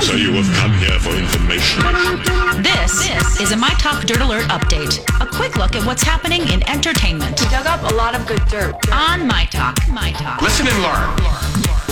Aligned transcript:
So 0.00 0.14
you 0.14 0.32
have 0.32 0.56
come 0.56 0.72
here 0.78 0.98
for 1.00 1.10
information. 1.16 1.82
This, 2.62 3.06
this 3.08 3.40
is 3.40 3.52
a 3.52 3.56
My 3.56 3.70
Talk 3.78 4.04
Dirt 4.04 4.20
Alert 4.20 4.44
update. 4.44 4.98
A 5.20 5.26
quick 5.26 5.56
look 5.56 5.74
at 5.74 5.84
what's 5.86 6.02
happening 6.02 6.42
in 6.48 6.68
entertainment 6.68 7.40
We 7.40 7.48
dug 7.48 7.66
up 7.66 7.90
a 7.90 7.94
lot 7.94 8.14
of 8.14 8.26
good 8.26 8.44
dirt. 8.46 8.74
on 8.92 9.26
My 9.26 9.46
Talk. 9.46 9.76
My 9.90 10.12
Talk. 10.12 10.40
Listen 10.42 10.66
and 10.68 10.82
learn. 10.82 11.16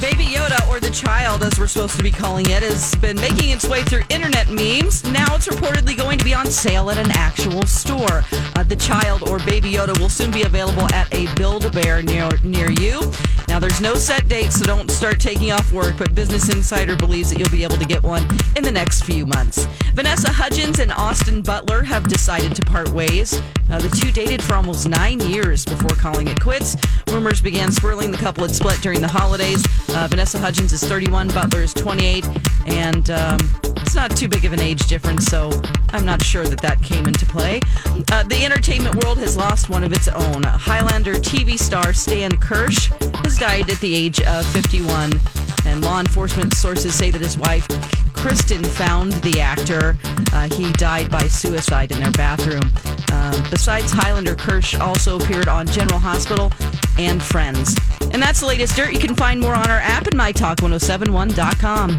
Baby 0.00 0.24
Yoda, 0.26 0.68
or 0.68 0.78
the 0.78 0.90
child 0.90 1.42
as 1.42 1.58
we're 1.58 1.66
supposed 1.66 1.96
to 1.96 2.02
be 2.02 2.10
calling 2.10 2.44
it, 2.50 2.62
has 2.62 2.94
been 2.96 3.16
making 3.16 3.48
its 3.50 3.66
way 3.66 3.82
through 3.82 4.02
internet 4.10 4.48
memes. 4.50 5.02
Now 5.04 5.34
it's 5.34 5.48
reportedly 5.48 5.96
going 5.96 6.18
to 6.18 6.24
be 6.24 6.34
on 6.34 6.46
sale 6.46 6.90
at 6.90 6.98
an 6.98 7.10
actual 7.12 7.62
store. 7.64 8.22
The 8.68 8.76
child, 8.76 9.28
or 9.28 9.38
Baby 9.40 9.72
Yoda, 9.72 9.96
will 10.00 10.08
soon 10.08 10.32
be 10.32 10.42
available 10.42 10.92
at 10.92 11.12
a 11.14 11.32
Build-A-Bear 11.36 12.02
near, 12.02 12.28
near 12.42 12.70
you. 12.72 13.00
Now, 13.46 13.60
there's 13.60 13.80
no 13.80 13.94
set 13.94 14.26
date, 14.28 14.52
so 14.52 14.64
don't 14.64 14.90
start 14.90 15.20
taking 15.20 15.52
off 15.52 15.72
work, 15.72 15.94
but 15.96 16.14
Business 16.16 16.52
Insider 16.52 16.96
believes 16.96 17.30
that 17.30 17.38
you'll 17.38 17.50
be 17.50 17.62
able 17.62 17.76
to 17.76 17.84
get 17.84 18.02
one 18.02 18.26
in 18.56 18.64
the 18.64 18.72
next 18.72 19.04
few 19.04 19.24
months. 19.24 19.66
Vanessa 19.94 20.32
Hudgens 20.32 20.80
and 20.80 20.90
Austin 20.92 21.42
Butler 21.42 21.84
have 21.84 22.08
decided 22.08 22.56
to 22.56 22.62
part 22.62 22.88
ways. 22.88 23.40
The 23.68 23.88
two 24.00 24.10
dated 24.10 24.42
for 24.42 24.54
almost 24.54 24.88
nine 24.88 25.20
years 25.20 25.64
before 25.64 25.96
calling 25.96 26.26
it 26.26 26.40
quits. 26.40 26.76
Rumors 27.08 27.40
began 27.40 27.70
swirling 27.70 28.10
the 28.10 28.18
couple 28.18 28.44
had 28.44 28.54
split 28.54 28.80
during 28.80 29.00
the 29.00 29.08
holidays. 29.08 29.64
Uh, 29.90 30.08
Vanessa 30.10 30.38
Hudgens 30.38 30.72
is 30.72 30.82
31, 30.82 31.28
Butler 31.28 31.62
is 31.62 31.72
28, 31.72 32.26
and 32.66 33.10
um, 33.10 33.38
not 33.96 34.14
too 34.14 34.28
big 34.28 34.44
of 34.44 34.52
an 34.52 34.60
age 34.60 34.86
difference, 34.86 35.24
so 35.24 35.50
I'm 35.88 36.04
not 36.04 36.22
sure 36.22 36.44
that 36.44 36.60
that 36.60 36.82
came 36.82 37.06
into 37.06 37.24
play. 37.24 37.60
Uh, 38.12 38.22
the 38.24 38.44
entertainment 38.44 39.02
world 39.02 39.16
has 39.18 39.38
lost 39.38 39.70
one 39.70 39.82
of 39.82 39.92
its 39.92 40.06
own. 40.06 40.42
Highlander 40.42 41.14
TV 41.14 41.58
star 41.58 41.94
Stan 41.94 42.36
Kirsch 42.36 42.88
has 43.24 43.38
died 43.38 43.70
at 43.70 43.80
the 43.80 43.94
age 43.94 44.20
of 44.20 44.46
51, 44.48 45.12
and 45.64 45.82
law 45.82 45.98
enforcement 45.98 46.52
sources 46.54 46.94
say 46.94 47.10
that 47.10 47.22
his 47.22 47.38
wife, 47.38 47.66
Kristen, 48.12 48.62
found 48.62 49.14
the 49.14 49.40
actor. 49.40 49.96
Uh, 50.32 50.48
he 50.54 50.70
died 50.72 51.10
by 51.10 51.26
suicide 51.26 51.90
in 51.90 51.98
their 51.98 52.12
bathroom. 52.12 52.70
Uh, 53.10 53.50
besides 53.50 53.90
Highlander, 53.92 54.34
Kirsch 54.34 54.74
also 54.78 55.18
appeared 55.18 55.48
on 55.48 55.66
General 55.66 55.98
Hospital 55.98 56.52
and 56.98 57.22
Friends. 57.22 57.74
And 58.12 58.22
that's 58.22 58.40
the 58.40 58.46
latest 58.46 58.76
dirt. 58.76 58.92
You 58.92 58.98
can 58.98 59.14
find 59.14 59.40
more 59.40 59.54
on 59.54 59.70
our 59.70 59.78
app 59.78 60.06
at 60.06 60.12
mytalk1071.com. 60.12 61.98